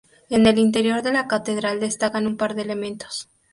En 0.31 0.47
el 0.47 0.57
interior 0.57 1.03
de 1.03 1.11
la 1.11 1.27
catedral 1.27 1.79
destacan 1.79 2.25
un 2.25 2.35
par 2.35 2.55
de 2.55 2.63
elementos. 2.63 3.29